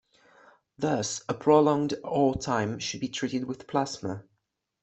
[0.79, 4.23] Thus, a prolonged R time should be treated with plasma.